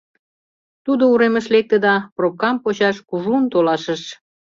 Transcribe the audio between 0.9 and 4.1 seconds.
уремыш лекте да пробкам почаш кужун толашыш.